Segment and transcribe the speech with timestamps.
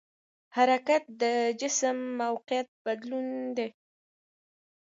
[0.55, 1.23] حرکت د
[1.59, 3.67] جسم موقعیت بدلون دی.